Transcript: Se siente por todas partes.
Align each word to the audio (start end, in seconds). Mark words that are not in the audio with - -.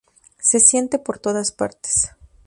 Se 0.39 0.59
siente 0.59 0.97
por 0.97 1.19
todas 1.19 1.51
partes. 1.51 2.09